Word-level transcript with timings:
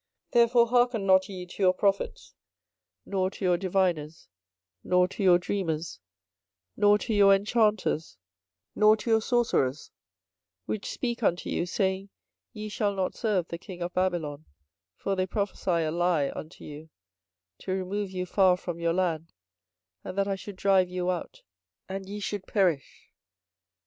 24:027:009 0.31 0.31
Therefore 0.31 0.67
hearken 0.69 1.05
not 1.05 1.29
ye 1.29 1.45
to 1.45 1.61
your 1.61 1.73
prophets, 1.75 2.33
nor 3.05 3.29
to 3.29 3.45
your 3.45 3.55
diviners, 3.55 4.29
nor 4.83 5.07
to 5.07 5.21
your 5.21 5.37
dreamers, 5.37 5.99
nor 6.75 6.97
to 6.97 7.13
your 7.13 7.35
enchanters, 7.35 8.17
nor 8.73 8.97
to 8.97 9.11
your 9.11 9.21
sorcerers, 9.21 9.91
which 10.65 10.89
speak 10.89 11.21
unto 11.21 11.51
you, 11.51 11.67
saying, 11.67 12.09
Ye 12.51 12.67
shall 12.67 12.95
not 12.95 13.13
serve 13.13 13.49
the 13.49 13.59
king 13.59 13.83
of 13.83 13.93
Babylon: 13.93 14.45
24:027:010 14.97 15.03
For 15.03 15.15
they 15.15 15.27
prophesy 15.27 15.71
a 15.83 15.91
lie 15.91 16.31
unto 16.35 16.63
you, 16.63 16.89
to 17.59 17.71
remove 17.71 18.09
you 18.09 18.25
far 18.25 18.57
from 18.57 18.79
your 18.79 18.93
land; 18.93 19.31
and 20.03 20.17
that 20.17 20.27
I 20.27 20.35
should 20.35 20.55
drive 20.55 20.89
you 20.89 21.11
out, 21.11 21.43
and 21.87 22.09
ye 22.09 22.19
should 22.19 22.47
perish. 22.47 23.11